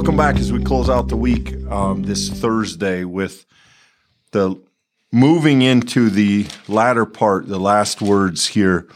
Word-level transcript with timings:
welcome 0.00 0.16
back 0.16 0.36
as 0.36 0.50
we 0.50 0.64
close 0.64 0.88
out 0.88 1.08
the 1.08 1.16
week 1.16 1.54
um, 1.66 2.04
this 2.04 2.30
Thursday 2.30 3.04
with 3.04 3.44
the 4.30 4.58
moving 5.12 5.60
into 5.60 6.08
the 6.08 6.46
latter 6.68 7.04
part, 7.04 7.46
the 7.48 7.60
last 7.60 8.00
words 8.00 8.46
here 8.46 8.88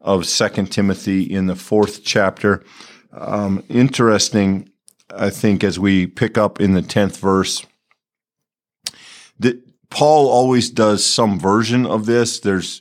of 0.00 0.24
Second 0.24 0.70
Timothy 0.70 1.24
in 1.24 1.46
the 1.46 1.56
fourth 1.56 2.04
chapter. 2.04 2.62
Um, 3.10 3.64
interesting, 3.68 4.70
I 5.12 5.30
think, 5.30 5.64
as 5.64 5.80
we 5.80 6.06
pick 6.06 6.38
up 6.38 6.60
in 6.60 6.74
the 6.74 6.82
tenth 6.82 7.18
verse, 7.18 7.66
that 9.40 9.60
Paul 9.90 10.28
always 10.28 10.70
does 10.70 11.04
some 11.04 11.40
version 11.40 11.84
of 11.84 12.06
this. 12.06 12.38
There's 12.38 12.80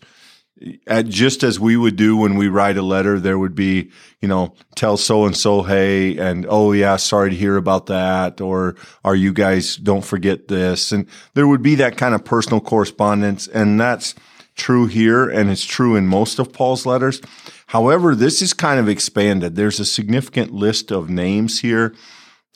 at, 0.87 1.07
just 1.07 1.43
as 1.43 1.59
we 1.59 1.75
would 1.75 1.95
do 1.95 2.17
when 2.17 2.35
we 2.35 2.47
write 2.47 2.77
a 2.77 2.81
letter, 2.81 3.19
there 3.19 3.39
would 3.39 3.55
be, 3.55 3.91
you 4.21 4.27
know, 4.27 4.53
tell 4.75 4.97
so 4.97 5.25
and 5.25 5.35
so, 5.35 5.63
hey, 5.63 6.17
and 6.17 6.45
oh 6.49 6.71
yeah, 6.71 6.95
sorry 6.97 7.31
to 7.31 7.35
hear 7.35 7.57
about 7.57 7.87
that, 7.87 8.41
or 8.41 8.75
are 9.03 9.15
you 9.15 9.33
guys 9.33 9.75
don't 9.75 10.05
forget 10.05 10.47
this, 10.47 10.91
and 10.91 11.07
there 11.33 11.47
would 11.47 11.61
be 11.61 11.75
that 11.75 11.97
kind 11.97 12.13
of 12.15 12.23
personal 12.25 12.61
correspondence, 12.61 13.47
and 13.47 13.79
that's 13.79 14.15
true 14.55 14.85
here, 14.85 15.27
and 15.29 15.49
it's 15.49 15.65
true 15.65 15.95
in 15.95 16.07
most 16.07 16.39
of 16.39 16.53
Paul's 16.53 16.85
letters. 16.85 17.21
However, 17.67 18.15
this 18.15 18.41
is 18.41 18.53
kind 18.53 18.79
of 18.79 18.89
expanded. 18.89 19.55
There's 19.55 19.79
a 19.79 19.85
significant 19.85 20.51
list 20.51 20.91
of 20.91 21.09
names 21.09 21.61
here, 21.61 21.95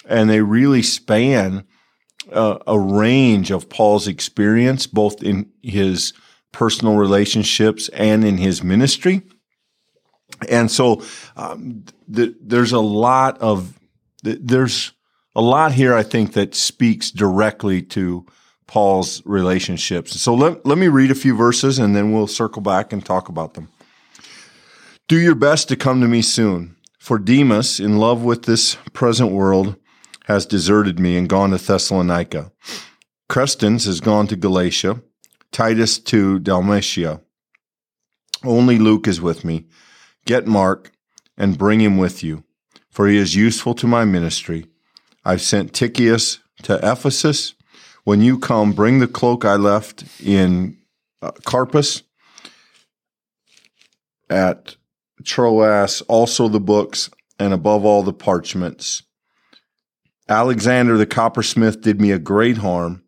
and 0.08 0.30
they 0.30 0.42
really 0.42 0.84
span 0.84 1.66
uh, 2.32 2.58
a 2.68 2.78
range 2.78 3.52
of 3.52 3.70
Paul's 3.70 4.08
experience, 4.08 4.88
both 4.88 5.24
in 5.24 5.50
his 5.62 6.14
personal 6.56 6.96
relationships 6.96 7.90
and 7.90 8.24
in 8.24 8.38
his 8.38 8.64
ministry. 8.64 9.22
And 10.48 10.72
so 10.72 11.04
um, 11.36 11.84
th- 12.14 12.36
there's 12.42 12.72
a 12.72 12.80
lot 12.80 13.38
of 13.40 13.78
th- 14.24 14.40
there's 14.42 14.94
a 15.36 15.42
lot 15.42 15.74
here 15.74 15.94
I 15.94 16.04
think 16.04 16.32
that 16.34 16.56
speaks 16.56 17.12
directly 17.12 17.82
to 17.82 18.26
Paul's 18.68 19.22
relationships. 19.26 20.20
So 20.20 20.34
let, 20.34 20.66
let 20.66 20.78
me 20.78 20.88
read 20.88 21.12
a 21.12 21.16
few 21.16 21.36
verses 21.36 21.78
and 21.78 21.94
then 21.94 22.14
we'll 22.14 22.28
circle 22.28 22.62
back 22.62 22.94
and 22.94 23.06
talk 23.06 23.28
about 23.28 23.54
them. 23.54 23.68
Do 25.10 25.20
your 25.20 25.36
best 25.36 25.68
to 25.68 25.76
come 25.76 26.00
to 26.00 26.08
me 26.08 26.22
soon, 26.22 26.78
for 27.00 27.20
Demas, 27.20 27.82
in 27.82 27.98
love 27.98 28.24
with 28.24 28.44
this 28.44 28.78
present 28.94 29.32
world, 29.32 29.76
has 30.24 30.46
deserted 30.46 31.00
me 31.00 31.18
and 31.18 31.28
gone 31.28 31.52
to 31.52 31.58
Thessalonica. 31.58 32.52
Crescens 33.30 33.86
has 33.86 34.00
gone 34.00 34.28
to 34.28 34.38
Galatia 34.38 35.02
Titus 35.56 36.00
to 36.00 36.38
Dalmatia. 36.40 37.22
Only 38.44 38.78
Luke 38.78 39.08
is 39.08 39.22
with 39.22 39.46
me. 39.46 39.68
Get 40.26 40.46
Mark 40.46 40.92
and 41.38 41.58
bring 41.58 41.80
him 41.80 41.98
with 41.98 42.22
you, 42.22 42.44
for 42.90 43.08
he 43.08 43.16
is 43.16 43.36
useful 43.36 43.74
to 43.76 43.88
my 43.88 44.04
ministry. 44.04 44.66
I've 45.24 45.42
sent 45.42 45.72
Tychicus 45.72 46.40
to 46.64 46.78
Ephesus. 46.84 47.54
When 48.04 48.20
you 48.20 48.38
come, 48.38 48.74
bring 48.74 49.00
the 49.00 49.08
cloak 49.08 49.46
I 49.46 49.56
left 49.56 50.04
in 50.22 50.78
uh, 51.22 51.32
Carpus 51.46 52.04
at 54.30 54.76
Troas, 55.24 56.02
also 56.10 56.50
the 56.50 56.60
books, 56.60 57.10
and 57.40 57.54
above 57.54 57.86
all 57.86 58.04
the 58.04 58.12
parchments. 58.12 59.04
Alexander 60.28 60.98
the 60.98 61.08
coppersmith 61.08 61.80
did 61.80 62.02
me 62.02 62.12
a 62.12 62.20
great 62.20 62.58
harm 62.58 63.05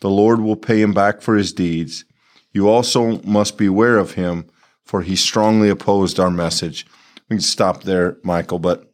the 0.00 0.10
Lord 0.10 0.40
will 0.40 0.56
pay 0.56 0.80
him 0.80 0.92
back 0.92 1.22
for 1.22 1.36
his 1.36 1.52
deeds. 1.52 2.04
You 2.52 2.68
also 2.68 3.20
must 3.22 3.58
beware 3.58 3.98
of 3.98 4.12
him, 4.14 4.46
for 4.84 5.02
he 5.02 5.16
strongly 5.16 5.68
opposed 5.68 6.18
our 6.18 6.30
message. 6.30 6.86
We 7.28 7.36
can 7.36 7.40
stop 7.42 7.84
there, 7.84 8.18
Michael. 8.24 8.58
But 8.58 8.92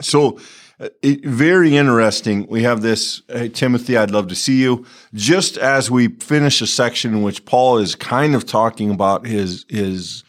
so 0.00 0.38
uh, 0.78 0.90
it, 1.02 1.24
very 1.24 1.76
interesting. 1.76 2.46
We 2.48 2.62
have 2.64 2.82
this, 2.82 3.22
hey, 3.28 3.48
Timothy, 3.48 3.96
I'd 3.96 4.10
love 4.10 4.28
to 4.28 4.34
see 4.34 4.60
you. 4.60 4.84
Just 5.14 5.56
as 5.56 5.90
we 5.90 6.08
finish 6.08 6.60
a 6.60 6.66
section 6.66 7.14
in 7.14 7.22
which 7.22 7.46
Paul 7.46 7.78
is 7.78 7.94
kind 7.94 8.34
of 8.34 8.44
talking 8.44 8.90
about 8.90 9.26
his, 9.26 9.64
his 9.70 10.22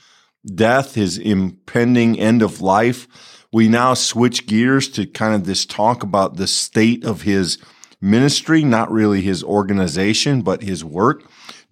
death, 0.45 0.95
his 0.95 1.17
impending 1.17 2.17
end 2.17 2.41
of 2.41 2.61
life, 2.61 3.07
we 3.51 3.67
now 3.67 3.93
switch 3.93 4.47
gears 4.47 4.87
to 4.89 5.05
kind 5.05 5.35
of 5.35 5.45
this 5.45 5.65
talk 5.65 6.03
about 6.03 6.37
the 6.37 6.47
state 6.47 7.03
of 7.03 7.23
his 7.23 7.57
ministry, 8.01 8.63
not 8.63 8.91
really 8.91 9.21
his 9.21 9.43
organization, 9.43 10.41
but 10.41 10.61
his 10.61 10.83
work. 10.83 11.23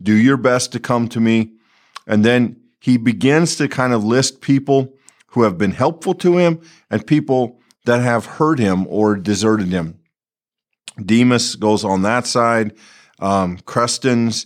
Do 0.02 0.14
your 0.14 0.38
best 0.38 0.72
to 0.74 0.80
come 0.80 1.08
to 1.10 1.20
me. 1.20 1.54
And 2.08 2.24
then 2.24 2.62
he 2.80 2.98
begins 2.98 3.56
to 3.58 3.68
kind 3.68 3.94
of 3.94 4.04
list 4.04 4.42
people 4.42 4.94
who 5.28 5.44
have 5.44 5.58
been 5.58 5.72
helpful 5.72 6.14
to 6.16 6.38
him 6.38 6.62
and 6.90 7.06
people 7.06 7.60
that 7.86 8.02
have 8.02 8.26
hurt 8.26 8.60
him 8.60 8.86
or 8.88 9.16
deserted 9.16 9.68
him. 9.68 10.00
Demas 11.04 11.56
goes 11.56 11.84
on 11.84 12.04
that 12.04 12.26
side. 12.26 12.74
Um, 13.20 13.58
Crescens 13.60 14.46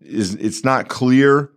is, 0.00 0.34
it's 0.34 0.64
not 0.64 0.88
clear. 0.88 1.52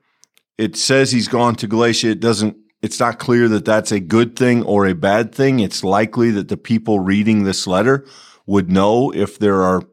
It 0.57 0.75
says 0.75 1.11
he's 1.11 1.27
gone 1.27 1.55
to 1.55 1.67
Galatia. 1.67 2.09
It 2.09 2.19
doesn't, 2.19 2.57
it's 2.81 2.99
not 2.99 3.19
clear 3.19 3.47
that 3.49 3.65
that's 3.65 3.91
a 3.91 3.99
good 3.99 4.35
thing 4.35 4.63
or 4.63 4.85
a 4.85 4.93
bad 4.93 5.33
thing. 5.33 5.59
It's 5.59 5.83
likely 5.83 6.31
that 6.31 6.47
the 6.47 6.57
people 6.57 6.99
reading 6.99 7.43
this 7.43 7.67
letter 7.67 8.05
would 8.47 8.71
know 8.71 9.13
if 9.13 9.37
there 9.37 9.61
are 9.61 9.83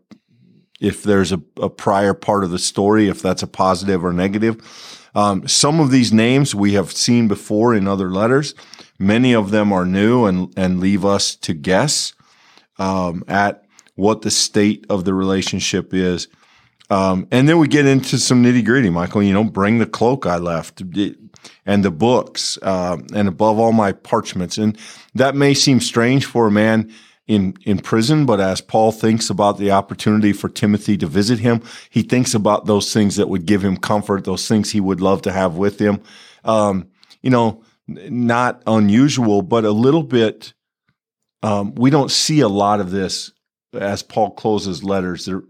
if 0.81 1.03
there's 1.03 1.32
a, 1.32 1.41
a 1.60 1.70
prior 1.70 2.15
part 2.15 2.44
of 2.44 2.50
the 2.50 2.59
story, 2.59 3.09
if 3.09 3.22
that's 3.22 3.42
a 3.42 3.47
positive 3.47 4.04
or 4.04 4.12
negative. 4.12 4.56
Um, 5.15 5.47
some 5.47 5.81
of 5.81 5.91
these 5.91 6.12
names 6.12 6.54
we 6.54 6.72
have 6.72 6.93
seen 6.93 7.28
before 7.28 7.75
in 7.75 7.87
other 7.87 8.10
letters. 8.10 8.54
Many 8.98 9.34
of 9.34 9.50
them 9.50 9.72
are 9.72 9.84
new 9.84 10.25
and 10.25 10.53
and 10.56 10.81
leave 10.81 11.04
us 11.04 11.37
to 11.37 11.53
guess 11.53 12.14
um, 12.78 13.25
at 13.28 13.64
what 13.97 14.22
the 14.22 14.31
state 14.31 14.87
of 14.88 15.04
the 15.04 15.14
relationship 15.14 15.93
is. 15.93 16.28
Um, 16.91 17.26
and 17.31 17.48
then 17.48 17.59
we 17.59 17.69
get 17.69 17.87
into 17.87 18.19
some 18.19 18.43
nitty 18.43 18.64
gritty, 18.64 18.91
Michael. 18.91 19.22
You 19.22 19.32
know, 19.32 19.44
bring 19.44 19.78
the 19.78 19.87
cloak 19.87 20.26
I 20.26 20.37
left 20.37 20.82
and 21.66 21.84
the 21.84 21.91
books, 21.91 22.59
uh, 22.62 22.98
and 23.14 23.28
above 23.28 23.59
all 23.59 23.72
my 23.72 23.93
parchments. 23.93 24.59
And 24.59 24.78
that 25.14 25.34
may 25.34 25.54
seem 25.54 25.81
strange 25.81 26.25
for 26.25 26.47
a 26.47 26.50
man 26.50 26.93
in, 27.27 27.55
in 27.65 27.79
prison, 27.79 28.27
but 28.27 28.41
as 28.41 28.61
Paul 28.61 28.93
thinks 28.93 29.31
about 29.31 29.57
the 29.57 29.71
opportunity 29.71 30.33
for 30.33 30.49
Timothy 30.49 30.97
to 30.99 31.07
visit 31.07 31.39
him, 31.39 31.62
he 31.89 32.03
thinks 32.03 32.35
about 32.35 32.67
those 32.67 32.93
things 32.93 33.17
that 33.17 33.29
would 33.29 33.47
give 33.47 33.65
him 33.65 33.77
comfort, 33.77 34.25
those 34.25 34.47
things 34.47 34.71
he 34.71 34.81
would 34.81 35.01
love 35.01 35.23
to 35.23 35.33
have 35.33 35.57
with 35.57 35.79
him. 35.79 36.03
Um, 36.45 36.89
you 37.23 37.31
know, 37.31 37.62
not 37.87 38.62
unusual, 38.67 39.41
but 39.41 39.65
a 39.65 39.71
little 39.71 40.03
bit, 40.03 40.53
um, 41.43 41.75
we 41.75 41.91
don't 41.91 42.11
see 42.11 42.41
a 42.41 42.49
lot 42.49 42.81
of 42.81 42.91
this 42.91 43.33
as 43.73 44.03
Paul 44.03 44.33
closes 44.33 44.85
letters. 44.85 45.25
There, 45.25 45.43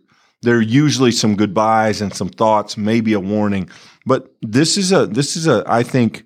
there 0.42 0.56
are 0.56 0.62
usually 0.62 1.10
some 1.10 1.34
goodbyes 1.34 2.00
and 2.00 2.14
some 2.14 2.28
thoughts, 2.28 2.76
maybe 2.76 3.14
a 3.14 3.20
warning, 3.20 3.68
but 4.06 4.32
this 4.42 4.76
is 4.76 4.92
a, 4.92 5.06
this 5.06 5.36
is 5.36 5.48
a, 5.48 5.64
I 5.66 5.82
think, 5.82 6.24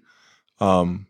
um, 0.60 1.06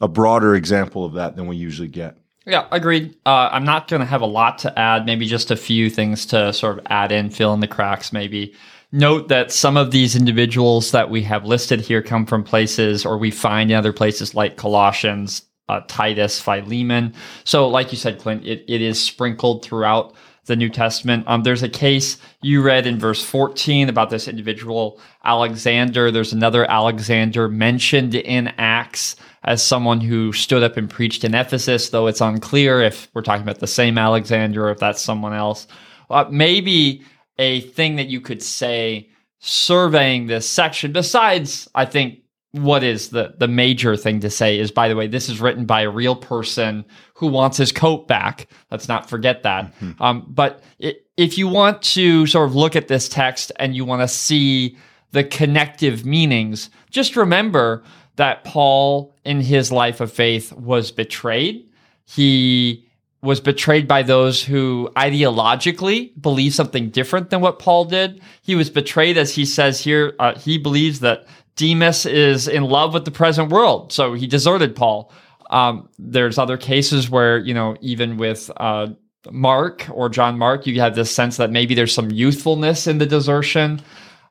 a 0.00 0.08
broader 0.08 0.54
example 0.54 1.04
of 1.04 1.12
that 1.12 1.36
than 1.36 1.46
we 1.46 1.56
usually 1.56 1.88
get. 1.88 2.16
Yeah, 2.46 2.66
agreed. 2.70 3.16
Uh, 3.26 3.50
I'm 3.52 3.64
not 3.64 3.86
going 3.86 4.00
to 4.00 4.06
have 4.06 4.22
a 4.22 4.26
lot 4.26 4.58
to 4.60 4.78
add, 4.78 5.04
maybe 5.04 5.26
just 5.26 5.50
a 5.50 5.56
few 5.56 5.90
things 5.90 6.24
to 6.26 6.52
sort 6.52 6.78
of 6.78 6.86
add 6.88 7.12
in, 7.12 7.30
fill 7.30 7.52
in 7.52 7.60
the 7.60 7.68
cracks, 7.68 8.12
maybe. 8.12 8.54
Note 8.92 9.28
that 9.28 9.52
some 9.52 9.76
of 9.76 9.90
these 9.90 10.16
individuals 10.16 10.90
that 10.90 11.10
we 11.10 11.22
have 11.22 11.44
listed 11.44 11.80
here 11.80 12.02
come 12.02 12.26
from 12.26 12.42
places 12.42 13.04
or 13.04 13.18
we 13.18 13.30
find 13.30 13.70
in 13.70 13.76
other 13.76 13.92
places 13.92 14.34
like 14.34 14.56
Colossians, 14.56 15.42
uh, 15.68 15.82
Titus, 15.86 16.40
Philemon. 16.40 17.14
So, 17.44 17.68
like 17.68 17.92
you 17.92 17.98
said, 17.98 18.18
Clint, 18.18 18.44
it, 18.44 18.64
it 18.66 18.80
is 18.80 19.00
sprinkled 19.00 19.64
throughout 19.64 20.14
the 20.50 20.56
New 20.56 20.68
Testament. 20.68 21.24
Um, 21.26 21.44
there's 21.44 21.62
a 21.62 21.68
case 21.68 22.18
you 22.42 22.60
read 22.60 22.86
in 22.86 22.98
verse 22.98 23.24
14 23.24 23.88
about 23.88 24.10
this 24.10 24.28
individual, 24.28 25.00
Alexander. 25.24 26.10
There's 26.10 26.32
another 26.32 26.70
Alexander 26.70 27.48
mentioned 27.48 28.14
in 28.14 28.48
Acts 28.58 29.16
as 29.44 29.62
someone 29.62 30.00
who 30.00 30.32
stood 30.32 30.62
up 30.62 30.76
and 30.76 30.90
preached 30.90 31.24
in 31.24 31.34
Ephesus, 31.34 31.90
though 31.90 32.08
it's 32.08 32.20
unclear 32.20 32.82
if 32.82 33.08
we're 33.14 33.22
talking 33.22 33.42
about 33.42 33.60
the 33.60 33.66
same 33.66 33.96
Alexander 33.96 34.66
or 34.66 34.70
if 34.72 34.78
that's 34.78 35.00
someone 35.00 35.32
else. 35.32 35.66
Uh, 36.10 36.26
maybe 36.30 37.02
a 37.38 37.60
thing 37.60 37.96
that 37.96 38.08
you 38.08 38.20
could 38.20 38.42
say 38.42 39.08
surveying 39.38 40.26
this 40.26 40.48
section, 40.48 40.92
besides, 40.92 41.68
I 41.74 41.86
think, 41.86 42.19
what 42.52 42.82
is 42.82 43.10
the, 43.10 43.34
the 43.38 43.46
major 43.46 43.96
thing 43.96 44.20
to 44.20 44.30
say 44.30 44.58
is, 44.58 44.72
by 44.72 44.88
the 44.88 44.96
way, 44.96 45.06
this 45.06 45.28
is 45.28 45.40
written 45.40 45.66
by 45.66 45.82
a 45.82 45.90
real 45.90 46.16
person 46.16 46.84
who 47.14 47.28
wants 47.28 47.56
his 47.56 47.70
coat 47.70 48.08
back. 48.08 48.48
Let's 48.70 48.88
not 48.88 49.08
forget 49.08 49.44
that. 49.44 49.72
Mm-hmm. 49.80 50.02
Um, 50.02 50.26
but 50.28 50.62
it, 50.78 51.06
if 51.16 51.38
you 51.38 51.46
want 51.46 51.82
to 51.82 52.26
sort 52.26 52.48
of 52.48 52.56
look 52.56 52.74
at 52.74 52.88
this 52.88 53.08
text 53.08 53.52
and 53.56 53.76
you 53.76 53.84
want 53.84 54.02
to 54.02 54.08
see 54.08 54.76
the 55.12 55.22
connective 55.22 56.04
meanings, 56.04 56.70
just 56.90 57.14
remember 57.16 57.84
that 58.16 58.42
Paul, 58.44 59.14
in 59.24 59.40
his 59.40 59.70
life 59.70 60.00
of 60.00 60.12
faith, 60.12 60.52
was 60.52 60.90
betrayed. 60.90 61.70
He 62.04 62.88
was 63.22 63.40
betrayed 63.40 63.86
by 63.86 64.02
those 64.02 64.42
who 64.42 64.90
ideologically 64.96 66.10
believe 66.20 66.54
something 66.54 66.88
different 66.90 67.30
than 67.30 67.40
what 67.40 67.58
Paul 67.58 67.84
did. 67.84 68.20
He 68.42 68.54
was 68.54 68.70
betrayed, 68.70 69.18
as 69.18 69.34
he 69.34 69.44
says 69.44 69.80
here, 69.80 70.14
uh, 70.18 70.38
he 70.38 70.58
believes 70.58 71.00
that 71.00 71.26
Demas 71.60 72.06
is 72.06 72.48
in 72.48 72.64
love 72.64 72.94
with 72.94 73.04
the 73.04 73.10
present 73.10 73.50
world, 73.50 73.92
so 73.92 74.14
he 74.14 74.26
deserted 74.26 74.74
Paul. 74.74 75.12
Um, 75.50 75.90
there's 75.98 76.38
other 76.38 76.56
cases 76.56 77.10
where, 77.10 77.36
you 77.36 77.52
know, 77.52 77.76
even 77.82 78.16
with 78.16 78.50
uh, 78.56 78.86
Mark 79.30 79.86
or 79.92 80.08
John 80.08 80.38
Mark, 80.38 80.66
you 80.66 80.80
have 80.80 80.94
this 80.94 81.14
sense 81.14 81.36
that 81.36 81.50
maybe 81.50 81.74
there's 81.74 81.92
some 81.92 82.10
youthfulness 82.10 82.86
in 82.86 82.96
the 82.96 83.04
desertion. 83.04 83.82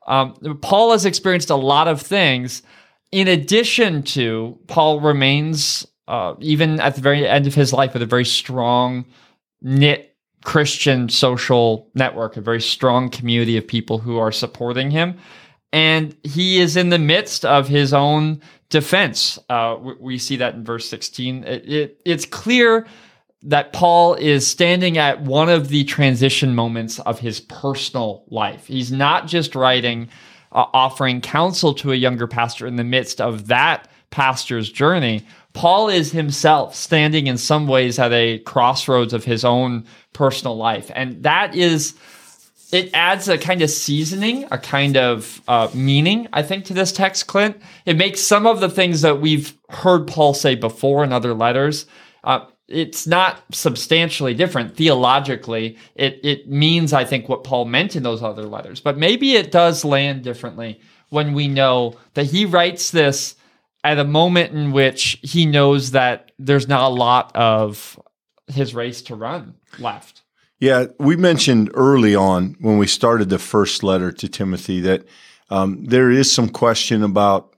Um, 0.08 0.34
Paul 0.64 0.92
has 0.92 1.06
experienced 1.06 1.52
a 1.52 1.56
lot 1.56 1.88
of 1.88 2.02
things. 2.02 2.64
In 3.12 3.28
addition 3.28 4.02
to, 4.04 4.58
Paul 4.66 5.00
remains, 5.00 5.86
uh, 6.08 6.34
even 6.40 6.80
at 6.80 6.96
the 6.96 7.02
very 7.02 7.28
end 7.28 7.46
of 7.46 7.54
his 7.54 7.74
life, 7.74 7.94
with 7.94 8.02
a 8.02 8.08
very 8.08 8.26
strong, 8.26 9.06
knit 9.62 10.16
Christian 10.44 11.10
social 11.10 11.92
network, 11.94 12.38
a 12.38 12.42
very 12.42 12.62
strong 12.62 13.10
community 13.10 13.56
of 13.56 13.68
people 13.68 14.00
who 14.00 14.18
are 14.18 14.32
supporting 14.32 14.90
him. 14.90 15.20
And 15.72 16.16
he 16.24 16.60
is 16.60 16.76
in 16.76 16.90
the 16.90 17.00
midst 17.00 17.46
of 17.46 17.68
his 17.68 17.94
own 17.94 18.42
defense. 18.70 19.38
Uh, 19.50 19.78
we 20.00 20.18
see 20.18 20.38
that 20.38 20.56
in 20.56 20.64
verse 20.64 20.90
16. 20.90 21.44
It, 21.44 21.70
it, 21.70 22.02
it's 22.06 22.26
clear 22.26 22.88
that 23.44 23.72
Paul 23.72 24.16
is 24.16 24.46
standing 24.46 24.98
at 24.98 25.22
one 25.22 25.50
of 25.50 25.70
the 25.70 25.84
transition 25.86 26.56
moments 26.56 27.00
of 27.00 27.20
his 27.20 27.40
personal 27.40 28.24
life. 28.30 28.68
He's 28.68 28.92
not 28.92 29.28
just 29.28 29.56
writing, 29.56 30.10
uh, 30.52 30.66
offering 30.74 31.22
counsel 31.22 31.74
to 31.76 31.92
a 31.92 31.96
younger 31.96 32.28
pastor 32.28 32.68
in 32.68 32.76
the 32.76 32.84
midst 32.84 33.22
of 33.22 33.48
that 33.48 33.88
pastor's 34.12 34.70
journey. 34.70 35.26
Paul 35.54 35.90
is 35.90 36.12
himself 36.12 36.76
standing 36.76 37.28
in 37.28 37.38
some 37.38 37.68
ways 37.68 37.98
at 37.98 38.12
a 38.12 38.40
crossroads 38.40 39.14
of 39.14 39.24
his 39.24 39.46
own 39.46 39.86
personal 40.14 40.58
life. 40.58 40.92
And 40.94 41.24
that 41.24 41.56
is, 41.56 41.96
it 42.72 42.92
adds 42.94 43.28
a 43.28 43.38
kind 43.38 43.62
of 43.62 43.70
seasoning, 43.70 44.46
a 44.52 44.58
kind 44.58 44.96
of 44.96 45.42
uh, 45.48 45.70
meaning, 45.74 46.28
I 46.32 46.44
think, 46.44 46.66
to 46.66 46.74
this 46.74 46.92
text, 46.92 47.28
Clint. 47.28 47.60
It 47.86 47.98
makes 47.98 48.22
some 48.22 48.46
of 48.46 48.60
the 48.60 48.70
things 48.70 49.02
that 49.02 49.20
we've 49.20 49.58
heard 49.70 50.08
Paul 50.08 50.34
say 50.34 50.56
before 50.56 51.04
in 51.04 51.12
other 51.12 51.34
letters. 51.34 51.88
Uh, 52.24 52.46
it's 52.68 53.08
not 53.08 53.42
substantially 53.52 54.36
different 54.36 54.76
theologically. 54.76 55.78
It 55.96 56.20
it 56.24 56.48
means 56.48 56.94
I 56.94 57.04
think 57.04 57.28
what 57.28 57.44
Paul 57.44 57.66
meant 57.66 57.96
in 57.96 58.04
those 58.04 58.22
other 58.22 58.44
letters, 58.44 58.80
but 58.80 58.98
maybe 58.98 59.34
it 59.34 59.52
does 59.52 59.84
land 59.84 60.24
differently 60.24 60.80
when 61.10 61.34
we 61.34 61.48
know 61.48 61.96
that 62.14 62.28
he 62.28 62.46
writes 62.46 62.92
this 62.92 63.36
at 63.84 63.98
a 63.98 64.04
moment 64.04 64.54
in 64.54 64.72
which 64.72 65.18
he 65.24 65.46
knows 65.46 65.92
that 65.92 66.32
there's 66.38 66.68
not 66.68 66.92
a 66.92 66.94
lot 66.94 67.36
of 67.36 68.00
his 68.48 68.76
race 68.76 69.02
to 69.04 69.16
run 69.16 69.56
left. 69.80 70.22
Yeah, 70.60 70.88
we 71.00 71.16
mentioned 71.16 71.72
early 71.74 72.16
on 72.16 72.58
when 72.60 72.78
we 72.78 72.86
started 72.86 73.30
the 73.30 73.40
first 73.40 73.82
letter 73.82 74.12
to 74.12 74.28
Timothy 74.28 74.82
that 74.82 75.06
um, 75.50 75.86
there 75.86 76.12
is 76.12 76.32
some 76.32 76.50
question 76.50 77.02
about, 77.02 77.56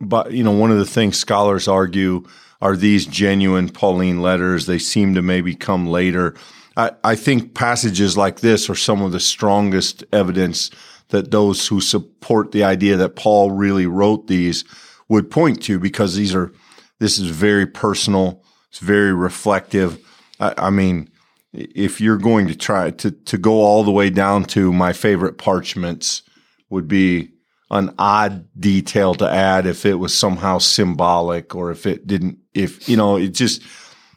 but 0.00 0.32
you 0.32 0.42
know, 0.42 0.50
one 0.50 0.72
of 0.72 0.78
the 0.78 0.84
things 0.84 1.16
scholars 1.16 1.68
argue 1.68 2.26
are 2.60 2.76
these 2.76 3.06
genuine 3.06 3.68
Pauline 3.68 4.20
letters? 4.20 4.66
They 4.66 4.78
seem 4.78 5.14
to 5.14 5.22
maybe 5.22 5.54
come 5.54 5.86
later. 5.86 6.34
I, 6.76 6.90
I 7.04 7.14
think 7.14 7.54
passages 7.54 8.16
like 8.16 8.40
this 8.40 8.68
are 8.68 8.74
some 8.74 9.00
of 9.00 9.12
the 9.12 9.20
strongest 9.20 10.02
evidence 10.12 10.70
that 11.08 11.30
those 11.30 11.68
who 11.68 11.80
support 11.80 12.50
the 12.50 12.64
idea 12.64 12.96
that 12.96 13.16
Paul 13.16 13.52
really 13.52 13.86
wrote 13.86 14.26
these 14.26 14.64
would 15.08 15.30
point 15.30 15.62
to 15.64 15.78
because 15.78 16.16
these 16.16 16.34
are, 16.34 16.52
this 16.98 17.18
is 17.18 17.28
very 17.30 17.66
personal. 17.66 18.42
It's 18.70 18.80
very 18.80 19.14
reflective. 19.14 20.04
I, 20.38 20.54
I 20.58 20.70
mean, 20.70 21.10
if 21.52 22.00
you're 22.00 22.18
going 22.18 22.46
to 22.48 22.54
try 22.54 22.90
to, 22.90 23.10
to 23.10 23.38
go 23.38 23.52
all 23.52 23.82
the 23.84 23.90
way 23.90 24.10
down 24.10 24.44
to 24.44 24.72
my 24.72 24.92
favorite 24.92 25.38
parchments 25.38 26.22
would 26.68 26.86
be 26.86 27.30
an 27.70 27.94
odd 27.98 28.46
detail 28.58 29.14
to 29.14 29.28
add 29.28 29.66
if 29.66 29.84
it 29.86 29.94
was 29.94 30.16
somehow 30.16 30.58
symbolic 30.58 31.54
or 31.54 31.70
if 31.70 31.86
it 31.86 32.06
didn't, 32.06 32.38
if, 32.54 32.88
you 32.88 32.96
know, 32.96 33.16
it 33.16 33.28
just, 33.28 33.62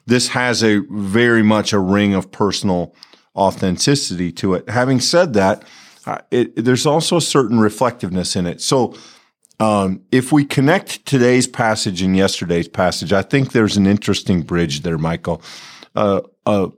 this 0.06 0.28
has 0.28 0.62
a 0.62 0.80
very 0.90 1.42
much 1.42 1.72
a 1.72 1.78
ring 1.78 2.14
of 2.14 2.30
personal 2.30 2.94
authenticity 3.36 4.30
to 4.32 4.54
it. 4.54 4.68
Having 4.68 5.00
said 5.00 5.34
that, 5.34 5.64
it, 6.30 6.64
there's 6.64 6.86
also 6.86 7.16
a 7.16 7.22
certain 7.22 7.58
reflectiveness 7.58 8.36
in 8.36 8.46
it. 8.46 8.60
So, 8.60 8.94
um, 9.60 10.02
if 10.10 10.32
we 10.32 10.44
connect 10.44 11.06
today's 11.06 11.46
passage 11.46 12.02
and 12.02 12.16
yesterday's 12.16 12.68
passage, 12.68 13.12
I 13.12 13.22
think 13.22 13.52
there's 13.52 13.76
an 13.76 13.86
interesting 13.86 14.42
bridge 14.42 14.82
there, 14.82 14.98
Michael. 14.98 15.42
Uh, 15.94 16.22
uh, 16.44 16.68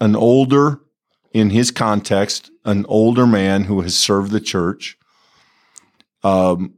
an 0.00 0.16
older, 0.16 0.80
in 1.32 1.50
his 1.50 1.70
context, 1.70 2.50
an 2.64 2.86
older 2.88 3.26
man 3.26 3.64
who 3.64 3.82
has 3.82 3.96
served 3.96 4.30
the 4.30 4.40
church, 4.40 4.98
um, 6.22 6.74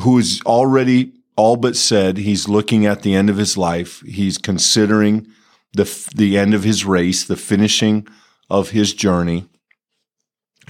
who's 0.00 0.40
already 0.42 1.12
all 1.36 1.56
but 1.56 1.76
said 1.76 2.18
he's 2.18 2.48
looking 2.48 2.84
at 2.84 3.02
the 3.02 3.14
end 3.14 3.30
of 3.30 3.36
his 3.36 3.56
life. 3.56 4.00
He's 4.00 4.38
considering 4.38 5.26
the 5.72 5.84
the 6.14 6.36
end 6.36 6.54
of 6.54 6.64
his 6.64 6.84
race, 6.84 7.24
the 7.24 7.36
finishing 7.36 8.06
of 8.50 8.70
his 8.70 8.92
journey, 8.92 9.48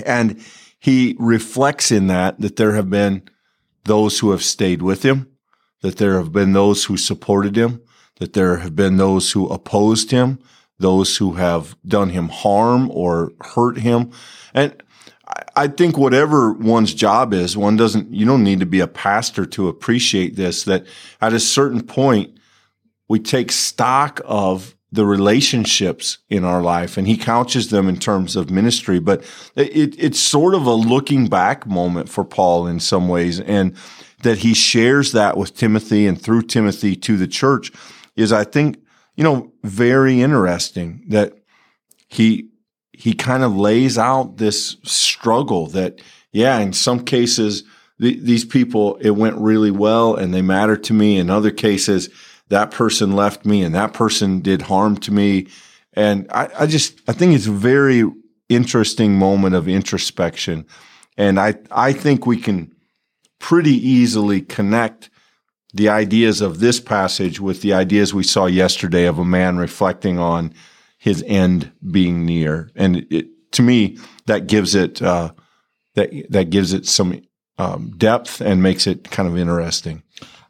and 0.06 0.40
he 0.78 1.16
reflects 1.18 1.90
in 1.90 2.06
that 2.08 2.40
that 2.40 2.56
there 2.56 2.74
have 2.74 2.90
been 2.90 3.22
those 3.84 4.20
who 4.20 4.30
have 4.30 4.42
stayed 4.42 4.82
with 4.82 5.02
him, 5.04 5.26
that 5.80 5.96
there 5.96 6.18
have 6.18 6.32
been 6.32 6.52
those 6.52 6.84
who 6.84 6.96
supported 6.96 7.56
him, 7.56 7.82
that 8.18 8.32
there 8.32 8.58
have 8.58 8.76
been 8.76 8.96
those 8.96 9.32
who 9.32 9.48
opposed 9.48 10.10
him, 10.10 10.38
those 10.82 11.16
who 11.16 11.32
have 11.32 11.74
done 11.86 12.10
him 12.10 12.28
harm 12.28 12.90
or 12.90 13.32
hurt 13.40 13.78
him, 13.78 14.10
and 14.52 14.74
I 15.56 15.68
think 15.68 15.96
whatever 15.96 16.52
one's 16.52 16.92
job 16.92 17.32
is, 17.32 17.56
one 17.56 17.76
doesn't, 17.76 18.12
you 18.12 18.26
don't 18.26 18.44
need 18.44 18.60
to 18.60 18.66
be 18.66 18.80
a 18.80 18.86
pastor 18.86 19.46
to 19.46 19.68
appreciate 19.68 20.36
this, 20.36 20.64
that 20.64 20.84
at 21.20 21.32
a 21.32 21.40
certain 21.40 21.82
point, 21.82 22.36
we 23.08 23.18
take 23.18 23.50
stock 23.50 24.20
of 24.24 24.74
the 24.90 25.06
relationships 25.06 26.18
in 26.28 26.44
our 26.44 26.60
life 26.60 26.98
and 26.98 27.06
he 27.06 27.16
couches 27.16 27.70
them 27.70 27.88
in 27.88 27.98
terms 27.98 28.36
of 28.36 28.50
ministry, 28.50 28.98
but 28.98 29.22
it, 29.56 29.98
it's 29.98 30.20
sort 30.20 30.54
of 30.54 30.66
a 30.66 30.74
looking 30.74 31.28
back 31.28 31.66
moment 31.66 32.10
for 32.10 32.24
Paul 32.24 32.66
in 32.66 32.78
some 32.78 33.08
ways. 33.08 33.40
And 33.40 33.74
that 34.22 34.38
he 34.38 34.54
shares 34.54 35.12
that 35.12 35.36
with 35.36 35.56
Timothy 35.56 36.06
and 36.06 36.20
through 36.20 36.42
Timothy 36.42 36.94
to 36.96 37.16
the 37.16 37.26
church 37.26 37.72
is, 38.16 38.32
I 38.32 38.44
think, 38.44 38.81
you 39.22 39.28
know, 39.28 39.52
very 39.62 40.20
interesting 40.20 41.04
that 41.10 41.32
he 42.08 42.48
he 42.92 43.12
kind 43.12 43.44
of 43.44 43.54
lays 43.54 43.96
out 43.96 44.38
this 44.38 44.76
struggle 44.82 45.68
that, 45.68 46.00
yeah, 46.32 46.58
in 46.58 46.72
some 46.72 47.04
cases, 47.04 47.62
th- 48.00 48.18
these 48.20 48.44
people, 48.44 48.96
it 48.96 49.10
went 49.10 49.36
really 49.36 49.70
well 49.70 50.16
and 50.16 50.34
they 50.34 50.42
matter 50.42 50.76
to 50.76 50.92
me. 50.92 51.18
In 51.18 51.30
other 51.30 51.52
cases, 51.52 52.10
that 52.48 52.72
person 52.72 53.12
left 53.12 53.46
me 53.46 53.62
and 53.62 53.76
that 53.76 53.92
person 53.92 54.40
did 54.40 54.62
harm 54.62 54.96
to 54.96 55.12
me. 55.12 55.46
And 55.92 56.26
I, 56.32 56.48
I 56.58 56.66
just, 56.66 57.00
I 57.06 57.12
think 57.12 57.32
it's 57.32 57.46
a 57.46 57.52
very 57.52 58.02
interesting 58.48 59.16
moment 59.16 59.54
of 59.54 59.68
introspection. 59.68 60.66
And 61.16 61.38
I, 61.38 61.54
I 61.70 61.92
think 61.92 62.26
we 62.26 62.38
can 62.38 62.74
pretty 63.38 63.74
easily 63.74 64.40
connect 64.40 65.10
the 65.74 65.88
ideas 65.88 66.40
of 66.40 66.60
this 66.60 66.80
passage 66.80 67.40
with 67.40 67.62
the 67.62 67.72
ideas 67.72 68.12
we 68.12 68.22
saw 68.22 68.46
yesterday 68.46 69.06
of 69.06 69.18
a 69.18 69.24
man 69.24 69.56
reflecting 69.56 70.18
on 70.18 70.52
his 70.98 71.24
end 71.26 71.72
being 71.90 72.24
near. 72.24 72.70
And 72.76 73.06
it, 73.10 73.52
to 73.52 73.62
me, 73.62 73.98
that 74.26 74.46
gives 74.46 74.74
it, 74.74 75.02
uh, 75.02 75.32
that, 75.94 76.10
that 76.30 76.50
gives 76.50 76.72
it 76.72 76.86
some, 76.86 77.22
um, 77.58 77.92
depth 77.96 78.40
and 78.40 78.62
makes 78.62 78.86
it 78.86 79.10
kind 79.10 79.28
of 79.28 79.36
interesting. 79.36 80.02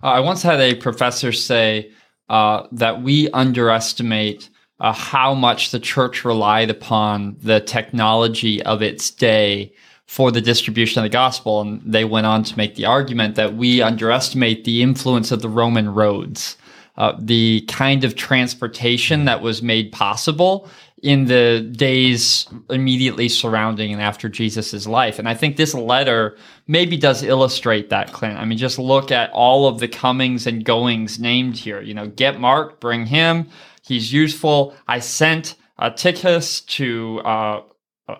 Uh, 0.03 0.07
I 0.07 0.21
once 0.21 0.43
had 0.43 0.61
a 0.61 0.75
professor 0.75 1.33
say, 1.33 1.91
uh, 2.29 2.67
that 2.73 3.03
we 3.03 3.29
underestimate 3.31 4.49
uh, 4.81 4.93
how 4.93 5.35
much 5.35 5.71
the 5.71 5.79
church 5.79 6.25
relied 6.25 6.71
upon 6.71 7.37
the 7.41 7.61
technology 7.61 8.63
of 8.63 8.83
its 8.83 9.11
day 9.11 9.73
for 10.07 10.31
the 10.31 10.41
distribution 10.41 11.01
of 11.01 11.05
the 11.05 11.09
gospel. 11.09 11.61
And 11.61 11.81
they 11.85 12.05
went 12.05 12.27
on 12.27 12.45
to 12.45 12.57
make 12.57 12.75
the 12.75 12.85
argument 12.85 13.35
that 13.37 13.55
we 13.55 13.81
underestimate 13.81 14.65
the 14.65 14.83
influence 14.83 15.31
of 15.31 15.43
the 15.43 15.49
Roman 15.49 15.93
roads 15.95 16.57
uh, 16.97 17.15
the 17.19 17.63
kind 17.69 18.05
of 18.05 18.17
transportation 18.17 19.25
that 19.25 19.41
was 19.41 19.63
made 19.63 19.93
possible 19.93 20.69
in 21.03 21.25
the 21.25 21.61
days 21.75 22.47
immediately 22.71 23.29
surrounding 23.29 23.93
and 23.93 24.01
after 24.01 24.29
Jesus' 24.29 24.87
life. 24.87 25.19
And 25.19 25.29
I 25.29 25.35
think 25.35 25.57
this 25.57 25.75
letter 25.75 26.37
maybe 26.69 26.97
does 26.97 27.23
illustrate 27.23 27.91
that, 27.91 28.13
Clint. 28.13 28.39
I 28.39 28.45
mean, 28.45 28.59
just 28.59 28.79
look 28.79 29.11
at 29.11 29.31
all 29.33 29.67
of 29.67 29.81
the 29.81 29.89
comings 29.89 30.47
and 30.47 30.65
goings 30.65 31.19
named 31.19 31.57
here. 31.57 31.81
You 31.81 31.95
know, 31.95 32.07
get 32.07 32.39
Mark, 32.39 32.79
bring 32.79 33.07
him. 33.07 33.49
He's 33.83 34.13
useful. 34.13 34.77
I 34.87 35.01
sent 35.01 35.57
Tychicus 35.81 36.61
to 36.61 37.21
uh, 37.25 37.63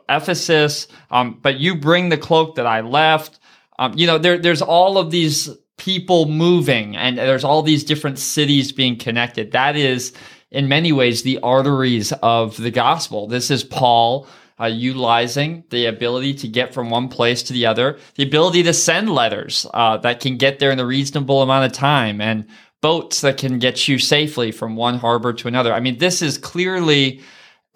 Ephesus, 0.09 0.89
um, 1.11 1.39
but 1.43 1.59
you 1.59 1.75
bring 1.75 2.09
the 2.09 2.17
cloak 2.17 2.55
that 2.57 2.67
I 2.67 2.81
left. 2.81 3.41
Um, 3.79 3.93
you 3.97 4.07
know, 4.07 4.19
there, 4.19 4.39
there's 4.39 4.63
all 4.63 4.99
of 4.99 5.11
these 5.11 5.51
people 5.77 6.27
moving 6.27 6.97
and 6.97 7.19
there's 7.19 7.45
all 7.45 7.63
these 7.63 7.83
different 7.83 8.19
cities 8.19 8.71
being 8.71 8.97
connected. 8.97 9.53
That 9.53 9.75
is, 9.77 10.13
in 10.51 10.69
many 10.69 10.93
ways, 10.93 11.23
the 11.23 11.41
arteries 11.41 12.13
of 12.23 12.57
the 12.57 12.71
gospel. 12.71 13.27
This 13.27 13.51
is 13.51 13.65
Paul 13.65 14.29
uh, 14.61 14.67
utilizing 14.67 15.65
the 15.71 15.87
ability 15.87 16.35
to 16.35 16.49
get 16.49 16.73
from 16.73 16.91
one 16.91 17.09
place 17.09 17.43
to 17.45 17.53
the 17.53 17.67
other, 17.67 17.99
the 18.15 18.23
ability 18.23 18.63
to 18.63 18.73
send 18.73 19.11
letters 19.11 19.67
uh, 19.75 19.97
that 19.99 20.21
can 20.21 20.37
get 20.37 20.61
there 20.61 20.71
in 20.71 20.79
a 20.79 20.87
reasonable 20.87 21.43
amount 21.43 21.65
of 21.65 21.73
time, 21.73 22.21
and 22.21 22.47
boats 22.81 23.23
that 23.23 23.39
can 23.39 23.59
get 23.59 23.89
you 23.89 23.99
safely 23.99 24.53
from 24.53 24.77
one 24.77 24.99
harbor 24.99 25.33
to 25.33 25.49
another. 25.49 25.73
I 25.73 25.81
mean, 25.81 25.99
this 25.99 26.23
is 26.23 26.39
clearly 26.39 27.23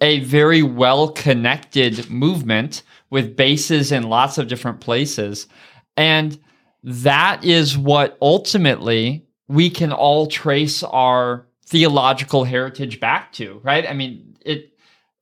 a 0.01 0.19
very 0.19 0.61
well 0.61 1.09
connected 1.09 2.09
movement 2.09 2.83
with 3.09 3.35
bases 3.35 3.91
in 3.91 4.03
lots 4.03 4.37
of 4.37 4.47
different 4.47 4.79
places. 4.79 5.47
And 5.95 6.39
that 6.83 7.43
is 7.43 7.77
what 7.77 8.17
ultimately 8.21 9.25
we 9.47 9.69
can 9.69 9.91
all 9.91 10.27
trace 10.27 10.83
our 10.83 11.47
theological 11.65 12.43
heritage 12.43 12.99
back 12.99 13.31
to, 13.33 13.59
right? 13.63 13.87
I 13.87 13.93
mean, 13.93 14.37
it 14.41 14.73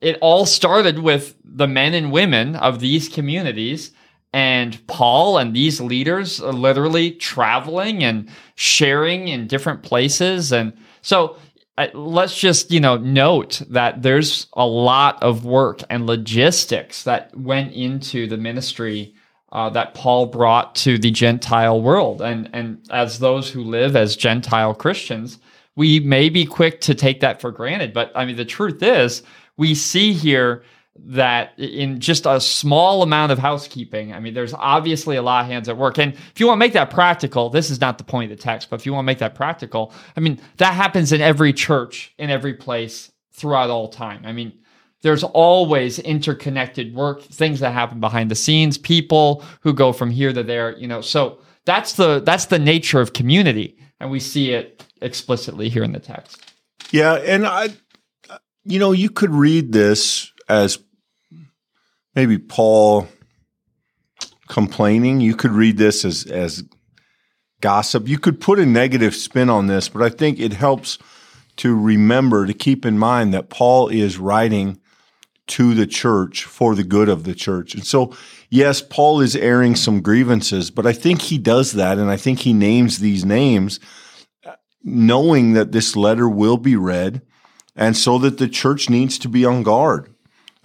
it 0.01 0.17
all 0.21 0.45
started 0.45 0.99
with 0.99 1.35
the 1.43 1.67
men 1.67 1.93
and 1.93 2.11
women 2.11 2.55
of 2.55 2.79
these 2.79 3.07
communities 3.09 3.91
and 4.33 4.85
Paul 4.87 5.37
and 5.37 5.55
these 5.55 5.79
leaders 5.79 6.41
literally 6.41 7.11
traveling 7.11 8.03
and 8.03 8.29
sharing 8.55 9.29
in 9.29 9.47
different 9.47 9.81
places 9.81 10.51
and 10.51 10.73
so 11.01 11.37
let's 11.93 12.37
just 12.37 12.71
you 12.71 12.79
know 12.79 12.97
note 12.97 13.61
that 13.69 14.01
there's 14.01 14.47
a 14.53 14.65
lot 14.65 15.21
of 15.21 15.45
work 15.45 15.81
and 15.89 16.07
logistics 16.07 17.03
that 17.03 17.35
went 17.37 17.73
into 17.73 18.27
the 18.27 18.37
ministry 18.37 19.13
uh, 19.51 19.69
that 19.69 19.93
Paul 19.93 20.25
brought 20.25 20.75
to 20.75 20.97
the 20.97 21.11
Gentile 21.11 21.81
world, 21.81 22.21
and 22.21 22.49
and 22.53 22.85
as 22.91 23.19
those 23.19 23.49
who 23.49 23.63
live 23.63 23.95
as 23.95 24.15
Gentile 24.15 24.73
Christians, 24.73 25.39
we 25.75 25.99
may 25.99 26.29
be 26.29 26.45
quick 26.45 26.81
to 26.81 26.95
take 26.95 27.19
that 27.21 27.41
for 27.41 27.51
granted. 27.51 27.93
But 27.93 28.11
I 28.15 28.25
mean, 28.25 28.35
the 28.35 28.45
truth 28.45 28.81
is, 28.81 29.23
we 29.57 29.75
see 29.75 30.13
here 30.13 30.63
that 30.97 31.57
in 31.57 31.99
just 31.99 32.25
a 32.25 32.39
small 32.39 33.03
amount 33.03 33.31
of 33.31 33.39
housekeeping, 33.39 34.13
I 34.13 34.19
mean, 34.19 34.33
there's 34.33 34.53
obviously 34.53 35.17
a 35.17 35.21
lot 35.21 35.43
of 35.43 35.47
hands 35.51 35.67
at 35.67 35.77
work. 35.77 35.97
And 35.97 36.13
if 36.13 36.39
you 36.39 36.47
want 36.47 36.57
to 36.57 36.59
make 36.59 36.73
that 36.73 36.89
practical, 36.89 37.49
this 37.49 37.69
is 37.69 37.81
not 37.81 37.97
the 37.97 38.03
point 38.03 38.31
of 38.31 38.37
the 38.37 38.41
text, 38.41 38.69
but 38.69 38.79
if 38.79 38.85
you 38.85 38.93
want 38.93 39.03
to 39.03 39.07
make 39.07 39.19
that 39.19 39.35
practical, 39.35 39.93
I 40.15 40.19
mean, 40.21 40.39
that 40.57 40.73
happens 40.73 41.11
in 41.11 41.21
every 41.21 41.53
church, 41.53 42.13
in 42.17 42.29
every 42.29 42.53
place 42.53 43.11
throughout 43.33 43.69
all 43.69 43.89
time. 43.89 44.21
I 44.25 44.31
mean, 44.31 44.53
there's 45.01 45.23
always 45.23 45.99
interconnected 45.99 46.95
work, 46.95 47.21
things 47.21 47.59
that 47.59 47.73
happen 47.73 47.99
behind 47.99 48.31
the 48.31 48.35
scenes, 48.35 48.77
people 48.77 49.43
who 49.61 49.73
go 49.73 49.91
from 49.91 50.09
here 50.09 50.33
to 50.33 50.43
there, 50.43 50.75
you 50.77 50.87
know. 50.87 51.01
So 51.01 51.39
that's 51.65 51.93
the 51.93 52.21
that's 52.21 52.45
the 52.45 52.57
nature 52.57 53.01
of 53.01 53.13
community, 53.13 53.77
and 53.99 54.09
we 54.09 54.19
see 54.19 54.51
it 54.51 54.83
explicitly 55.01 55.69
here 55.69 55.83
in 55.83 55.91
the 55.91 55.99
text. 55.99 56.41
Yeah, 56.91 57.15
and 57.15 57.45
I 57.45 57.69
you 58.65 58.79
know, 58.79 58.91
you 58.91 59.09
could 59.09 59.29
read 59.29 59.71
this 59.71 60.31
as 60.49 60.79
maybe 62.15 62.37
Paul 62.37 63.07
complaining. 64.47 65.21
You 65.21 65.35
could 65.35 65.51
read 65.51 65.77
this 65.77 66.05
as 66.05 66.25
as 66.25 66.63
gossip. 67.61 68.07
You 68.07 68.19
could 68.19 68.39
put 68.39 68.59
a 68.59 68.65
negative 68.65 69.15
spin 69.15 69.49
on 69.49 69.67
this, 69.67 69.89
but 69.89 70.01
I 70.01 70.09
think 70.09 70.39
it 70.39 70.53
helps 70.53 70.97
to 71.57 71.75
remember 71.75 72.45
to 72.45 72.53
keep 72.53 72.85
in 72.85 72.97
mind 72.97 73.33
that 73.33 73.49
Paul 73.49 73.87
is 73.87 74.17
writing 74.17 74.79
to 75.47 75.73
the 75.73 75.87
church 75.87 76.43
for 76.43 76.75
the 76.75 76.83
good 76.83 77.07
of 77.07 77.23
the 77.23 77.35
church. 77.35 77.75
And 77.75 77.85
so, 77.85 78.15
yes, 78.49 78.81
Paul 78.81 79.21
is 79.21 79.35
airing 79.35 79.75
some 79.75 80.01
grievances, 80.01 80.71
but 80.71 80.85
I 80.85 80.93
think 80.93 81.21
he 81.21 81.37
does 81.37 81.73
that 81.73 81.97
and 81.97 82.09
I 82.09 82.17
think 82.17 82.39
he 82.39 82.53
names 82.53 82.99
these 82.99 83.23
names 83.23 83.79
knowing 84.83 85.53
that 85.53 85.71
this 85.71 85.95
letter 85.95 86.29
will 86.29 86.57
be 86.57 86.75
read 86.75 87.21
and 87.75 87.97
so 87.97 88.17
that 88.19 88.37
the 88.37 88.47
church 88.47 88.89
needs 88.89 89.17
to 89.19 89.29
be 89.29 89.43
on 89.43 89.63
guard 89.63 90.14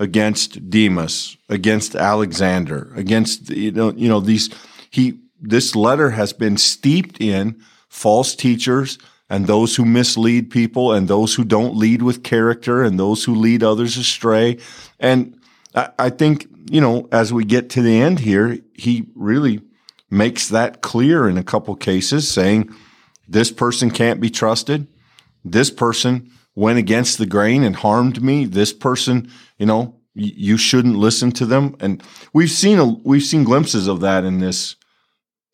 against 0.01 0.71
Demas, 0.71 1.37
against 1.49 1.95
Alexander, 1.95 2.91
against 2.97 3.51
you 3.51 3.71
know 3.71 3.93
you 3.93 4.09
know 4.09 4.19
these 4.19 4.51
he 4.91 5.21
this 5.41 5.77
letter 5.77 6.11
has 6.11 6.33
been 6.33 6.57
steeped 6.57 7.21
in 7.21 7.63
false 7.89 8.35
teachers 8.35 8.99
and 9.29 9.47
those 9.47 9.77
who 9.77 9.85
mislead 9.85 10.51
people 10.51 10.93
and 10.93 11.07
those 11.07 11.35
who 11.35 11.45
don't 11.45 11.77
lead 11.77 12.03
with 12.03 12.25
character 12.25 12.83
and 12.83 12.99
those 12.99 13.25
who 13.25 13.35
lead 13.35 13.63
others 13.63 13.97
astray. 13.97 14.59
And 14.99 15.39
I, 15.75 15.91
I 15.99 16.11
think, 16.11 16.49
you 16.71 16.81
know, 16.81 17.09
as 17.13 17.33
we 17.33 17.45
get 17.45 17.71
to 17.71 17.83
the 17.83 18.01
end 18.01 18.19
here, 18.19 18.59
he 18.75 19.07
really 19.15 19.61
makes 20.11 20.49
that 20.49 20.81
clear 20.81 21.29
in 21.29 21.39
a 21.39 21.45
couple 21.45 21.75
cases 21.77 22.29
saying 22.29 22.75
this 23.29 23.53
person 23.53 23.91
can't 23.91 24.21
be 24.21 24.31
trusted. 24.31 24.89
This 25.45 25.71
person 25.71 26.31
went 26.61 26.79
against 26.79 27.17
the 27.17 27.25
grain 27.25 27.65
and 27.65 27.75
harmed 27.75 28.23
me. 28.23 28.45
This 28.45 28.71
person, 28.71 29.31
you 29.59 29.65
know, 29.65 29.97
y- 30.15 30.33
you 30.37 30.59
shouldn't 30.59 30.97
listen 30.97 31.33
to 31.33 31.47
them. 31.47 31.75
And 31.81 32.03
we've 32.35 32.51
seen 32.51 32.79
a, 32.79 32.85
we've 32.85 33.23
seen 33.23 33.45
glimpses 33.45 33.89
of 33.89 34.01
that 34.01 34.25
in 34.25 34.41
this 34.41 34.77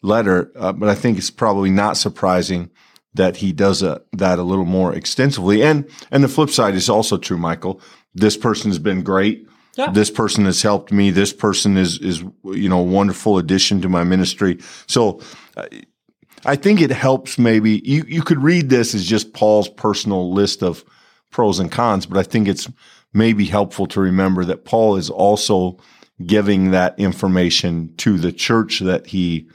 letter, 0.02 0.50
uh, 0.56 0.72
but 0.72 0.88
I 0.88 0.96
think 0.96 1.16
it's 1.16 1.30
probably 1.30 1.70
not 1.70 1.96
surprising 1.96 2.70
that 3.14 3.36
he 3.36 3.52
does 3.52 3.82
a, 3.82 4.02
that 4.14 4.40
a 4.40 4.42
little 4.42 4.64
more 4.64 4.92
extensively. 4.92 5.62
And 5.62 5.88
and 6.10 6.24
the 6.24 6.28
flip 6.28 6.50
side 6.50 6.74
is 6.74 6.90
also 6.90 7.18
true, 7.18 7.38
Michael. 7.38 7.80
This 8.12 8.36
person 8.36 8.70
has 8.72 8.80
been 8.80 9.02
great. 9.04 9.46
Yeah. 9.76 9.92
This 9.92 10.10
person 10.10 10.44
has 10.46 10.60
helped 10.62 10.90
me. 10.90 11.12
This 11.12 11.32
person 11.32 11.76
is 11.76 12.00
is 12.00 12.24
you 12.42 12.68
know 12.68 12.80
a 12.80 12.90
wonderful 12.98 13.38
addition 13.38 13.80
to 13.82 13.88
my 13.88 14.02
ministry. 14.02 14.58
So. 14.86 15.20
Uh, 15.56 15.66
I 16.44 16.54
think 16.54 16.80
it 16.80 16.90
helps 16.90 17.38
maybe 17.38 17.80
you, 17.84 18.04
you 18.06 18.22
could 18.22 18.40
read 18.40 18.68
this 18.68 18.94
as 18.94 19.04
just 19.04 19.32
Paul's 19.32 19.68
personal 19.68 20.32
list 20.32 20.62
of 20.62 20.84
pros 21.30 21.58
and 21.58 21.70
cons, 21.70 22.06
but 22.06 22.18
I 22.18 22.22
think 22.22 22.48
it's 22.48 22.68
maybe 23.12 23.46
helpful 23.46 23.86
to 23.86 24.00
remember 24.00 24.44
that 24.44 24.64
Paul 24.64 24.96
is 24.96 25.10
also 25.10 25.78
giving 26.24 26.70
that 26.70 26.98
information 26.98 27.94
to 27.96 28.18
the 28.18 28.32
church 28.32 28.80
that 28.80 29.06
he 29.06 29.48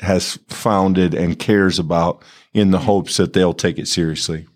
has 0.00 0.38
founded 0.48 1.14
and 1.14 1.38
cares 1.38 1.78
about 1.78 2.22
in 2.52 2.70
the 2.70 2.80
hopes 2.80 3.16
that 3.16 3.32
they'll 3.32 3.54
take 3.54 3.78
it 3.78 3.88
seriously. 3.88 4.46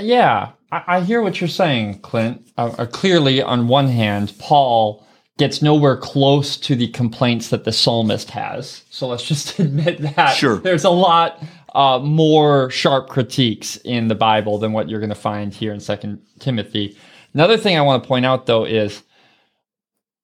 Yeah, 0.00 0.52
I, 0.70 0.82
I 0.86 1.00
hear 1.00 1.22
what 1.22 1.40
you're 1.40 1.48
saying, 1.48 2.00
Clint. 2.00 2.48
Uh, 2.56 2.74
uh, 2.78 2.86
clearly, 2.86 3.42
on 3.42 3.68
one 3.68 3.88
hand, 3.88 4.32
Paul 4.38 5.06
gets 5.38 5.62
nowhere 5.62 5.96
close 5.96 6.56
to 6.56 6.74
the 6.76 6.88
complaints 6.88 7.48
that 7.48 7.64
the 7.64 7.72
psalmist 7.72 8.30
has. 8.30 8.84
So 8.90 9.08
let's 9.08 9.24
just 9.24 9.58
admit 9.58 9.98
that 9.98 10.34
sure. 10.34 10.58
there's 10.58 10.84
a 10.84 10.90
lot 10.90 11.42
uh, 11.74 11.98
more 11.98 12.70
sharp 12.70 13.08
critiques 13.08 13.76
in 13.78 14.08
the 14.08 14.14
Bible 14.14 14.58
than 14.58 14.72
what 14.72 14.88
you're 14.88 15.00
going 15.00 15.08
to 15.08 15.14
find 15.14 15.54
here 15.54 15.72
in 15.72 15.80
Second 15.80 16.20
Timothy. 16.38 16.96
Another 17.34 17.56
thing 17.56 17.76
I 17.76 17.82
want 17.82 18.02
to 18.02 18.08
point 18.08 18.26
out, 18.26 18.46
though, 18.46 18.64
is 18.64 19.02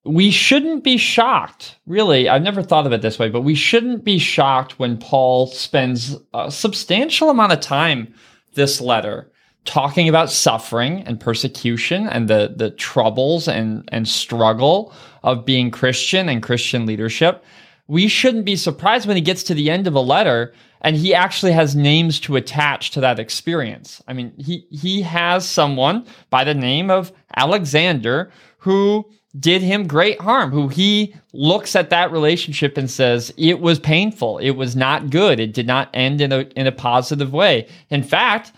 we 0.05 0.31
shouldn't 0.31 0.85
be 0.85 0.97
shocked. 0.97 1.76
Really, 1.87 2.28
I've 2.28 2.43
never 2.43 2.62
thought 2.62 2.87
of 2.87 2.93
it 2.93 3.02
this 3.02 3.19
way, 3.19 3.28
but 3.28 3.43
we 3.43 3.55
shouldn't 3.55 4.05
be 4.05 4.19
shocked 4.19 4.78
when 4.78 4.99
Paul 4.99 5.47
spends 5.49 6.17
a 6.35 6.50
substantial 6.50 7.31
amount 7.31 7.52
of 7.52 7.61
time 7.61 8.14
this 8.55 8.81
letter 8.81 9.31
talking 9.64 10.09
about 10.09 10.31
suffering 10.31 11.02
and 11.02 11.21
persecution 11.21 12.09
and 12.09 12.28
the 12.28 12.55
the 12.57 12.71
troubles 12.71 13.49
and 13.49 13.87
and 13.93 14.09
struggle 14.09 14.95
of 15.23 15.45
being 15.45 15.71
Christian 15.71 16.28
and 16.28 16.43
Christian 16.43 16.87
leadership. 16.87 17.45
We 17.88 18.07
shouldn't 18.07 18.45
be 18.45 18.57
surprised 18.57 19.09
when 19.09 19.16
he 19.16 19.23
gets 19.23 19.42
to 19.45 19.54
the 19.54 19.71
end 19.71 19.87
of 19.87 19.95
a 19.95 20.00
letter 20.00 20.52
and 20.80 20.95
he 20.95 21.14
actually 21.14 21.52
has 21.52 21.75
names 21.75 22.21
to 22.21 22.37
attach 22.37 22.90
to 22.92 23.00
that 23.00 23.18
experience. 23.18 24.02
I 24.07 24.12
mean, 24.12 24.33
he 24.38 24.66
he 24.71 25.02
has 25.02 25.49
someone 25.49 26.07
by 26.30 26.45
the 26.45 26.54
name 26.54 26.90
of 26.90 27.12
Alexander 27.35 28.30
who 28.59 29.04
did 29.38 29.62
him 29.62 29.87
great 29.87 30.21
harm, 30.21 30.50
who 30.50 30.68
he 30.68 31.14
looks 31.33 31.76
at 31.76 31.90
that 31.90 32.11
relationship 32.11 32.76
and 32.76 32.90
says 32.90 33.33
it 33.37 33.61
was 33.61 33.78
painful, 33.78 34.38
it 34.38 34.52
was 34.52 34.75
not 34.75 35.11
good, 35.11 35.38
it 35.38 35.52
did 35.52 35.66
not 35.66 35.90
end 35.95 36.21
in 36.21 36.33
a 36.33 36.40
in 36.57 36.66
a 36.66 36.73
positive 36.73 37.33
way. 37.33 37.66
In 37.90 38.02
fact, 38.02 38.52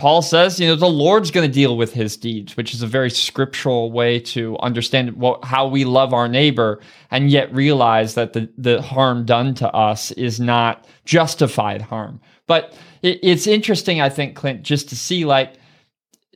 Paul 0.00 0.22
says, 0.22 0.58
you 0.58 0.66
know, 0.66 0.76
the 0.76 0.88
Lord's 0.88 1.30
going 1.30 1.46
to 1.46 1.52
deal 1.52 1.76
with 1.76 1.92
his 1.92 2.16
deeds, 2.16 2.56
which 2.56 2.72
is 2.72 2.80
a 2.80 2.86
very 2.86 3.10
scriptural 3.10 3.92
way 3.92 4.18
to 4.20 4.58
understand 4.60 5.12
what, 5.12 5.44
how 5.44 5.66
we 5.66 5.84
love 5.84 6.14
our 6.14 6.26
neighbor 6.26 6.80
and 7.10 7.30
yet 7.30 7.52
realize 7.52 8.14
that 8.14 8.32
the, 8.32 8.50
the 8.56 8.80
harm 8.80 9.26
done 9.26 9.52
to 9.56 9.70
us 9.74 10.10
is 10.12 10.40
not 10.40 10.86
justified 11.04 11.82
harm. 11.82 12.18
But 12.46 12.72
it, 13.02 13.20
it's 13.22 13.46
interesting, 13.46 14.00
I 14.00 14.08
think, 14.08 14.36
Clint, 14.36 14.62
just 14.62 14.88
to 14.88 14.96
see 14.96 15.26
like, 15.26 15.56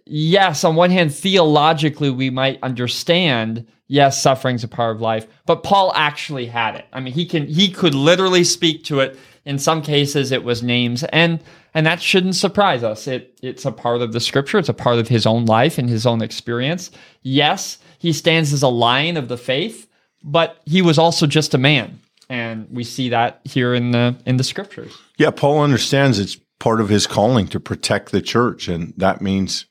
yes, 0.04 0.62
on 0.62 0.76
one 0.76 0.90
hand, 0.90 1.14
theologically, 1.14 2.10
we 2.10 2.28
might 2.28 2.62
understand, 2.62 3.66
yes, 3.86 4.20
suffering's 4.20 4.62
a 4.62 4.68
part 4.68 4.94
of 4.94 5.00
life, 5.00 5.26
but 5.46 5.62
Paul 5.62 5.90
actually 5.94 6.44
had 6.44 6.74
it. 6.74 6.84
I 6.92 7.00
mean, 7.00 7.14
he 7.14 7.24
can, 7.24 7.46
he 7.46 7.70
could 7.70 7.94
literally 7.94 8.44
speak 8.44 8.84
to 8.84 9.00
it. 9.00 9.18
In 9.46 9.58
some 9.58 9.80
cases, 9.80 10.32
it 10.32 10.44
was 10.44 10.62
names 10.62 11.02
and 11.04 11.42
and 11.74 11.84
that 11.86 12.00
shouldn't 12.00 12.36
surprise 12.36 12.82
us. 12.82 13.06
It 13.06 13.38
it's 13.42 13.64
a 13.64 13.72
part 13.72 14.00
of 14.00 14.12
the 14.12 14.20
scripture. 14.20 14.58
It's 14.58 14.68
a 14.68 14.74
part 14.74 14.98
of 14.98 15.08
his 15.08 15.26
own 15.26 15.44
life 15.44 15.76
and 15.76 15.88
his 15.88 16.06
own 16.06 16.22
experience. 16.22 16.90
Yes, 17.22 17.78
he 17.98 18.12
stands 18.12 18.52
as 18.52 18.62
a 18.62 18.68
lion 18.68 19.16
of 19.16 19.28
the 19.28 19.36
faith, 19.36 19.88
but 20.22 20.60
he 20.64 20.80
was 20.80 20.98
also 20.98 21.26
just 21.26 21.52
a 21.52 21.58
man, 21.58 22.00
and 22.28 22.68
we 22.70 22.84
see 22.84 23.08
that 23.10 23.40
here 23.44 23.74
in 23.74 23.90
the 23.90 24.16
in 24.24 24.36
the 24.36 24.44
scriptures. 24.44 24.96
Yeah, 25.18 25.30
Paul 25.30 25.60
understands 25.60 26.18
it's 26.18 26.36
part 26.60 26.80
of 26.80 26.88
his 26.88 27.06
calling 27.06 27.48
to 27.48 27.60
protect 27.60 28.12
the 28.12 28.22
church, 28.22 28.68
and 28.68 28.94
that 28.96 29.20
means 29.20 29.66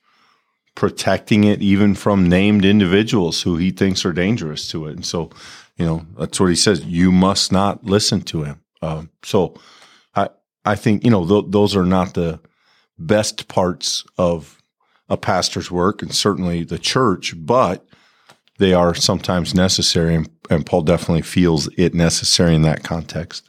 protecting 0.74 1.44
it 1.44 1.62
even 1.62 1.94
from 1.94 2.28
named 2.28 2.64
individuals 2.64 3.42
who 3.42 3.56
he 3.56 3.70
thinks 3.70 4.04
are 4.04 4.12
dangerous 4.12 4.68
to 4.68 4.86
it. 4.86 4.96
And 4.96 5.06
so, 5.06 5.30
you 5.76 5.86
know, 5.86 6.04
that's 6.18 6.40
what 6.40 6.50
he 6.50 6.56
says. 6.56 6.84
You 6.84 7.12
must 7.12 7.52
not 7.52 7.84
listen 7.84 8.22
to 8.22 8.42
him. 8.42 8.60
Um, 8.82 9.10
so 9.22 9.54
I 10.64 10.76
think 10.76 11.04
you 11.04 11.10
know 11.10 11.26
th- 11.26 11.46
those 11.48 11.76
are 11.76 11.86
not 11.86 12.14
the 12.14 12.40
best 12.98 13.48
parts 13.48 14.04
of 14.18 14.62
a 15.08 15.16
pastor's 15.16 15.70
work 15.70 16.02
and 16.02 16.14
certainly 16.14 16.64
the 16.64 16.78
church, 16.78 17.34
but 17.36 17.86
they 18.58 18.72
are 18.72 18.94
sometimes 18.94 19.54
necessary. 19.54 20.14
And, 20.14 20.30
and 20.48 20.64
Paul 20.64 20.82
definitely 20.82 21.22
feels 21.22 21.68
it 21.76 21.94
necessary 21.94 22.54
in 22.54 22.62
that 22.62 22.82
context. 22.82 23.48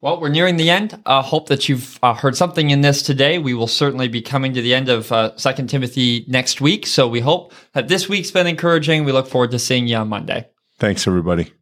Well, 0.00 0.20
we're 0.20 0.30
nearing 0.30 0.56
the 0.56 0.68
end. 0.68 1.00
I 1.06 1.18
uh, 1.18 1.22
hope 1.22 1.48
that 1.48 1.68
you've 1.68 1.96
uh, 2.02 2.14
heard 2.14 2.36
something 2.36 2.70
in 2.70 2.80
this 2.80 3.02
today. 3.02 3.38
We 3.38 3.54
will 3.54 3.68
certainly 3.68 4.08
be 4.08 4.20
coming 4.20 4.52
to 4.54 4.60
the 4.60 4.74
end 4.74 4.88
of 4.88 5.12
uh, 5.12 5.36
Second 5.36 5.68
Timothy 5.68 6.24
next 6.26 6.60
week. 6.60 6.88
So 6.88 7.06
we 7.06 7.20
hope 7.20 7.54
that 7.74 7.86
this 7.86 8.08
week's 8.08 8.32
been 8.32 8.48
encouraging. 8.48 9.04
We 9.04 9.12
look 9.12 9.28
forward 9.28 9.52
to 9.52 9.60
seeing 9.60 9.86
you 9.86 9.96
on 9.96 10.08
Monday. 10.08 10.48
Thanks, 10.80 11.06
everybody. 11.06 11.52